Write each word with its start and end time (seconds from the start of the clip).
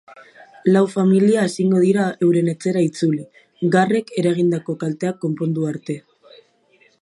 Lau 0.69 0.81
familia 0.93 1.43
ezingo 1.49 1.81
dira 1.83 2.05
euren 2.27 2.49
etxera 2.53 2.83
itzuli, 2.87 3.21
garrek 3.77 4.11
eragindako 4.23 4.77
kalteak 4.85 5.21
konpondu 5.27 5.69
arte. 5.75 5.99